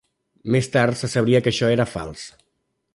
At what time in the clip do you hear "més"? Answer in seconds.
0.55-0.69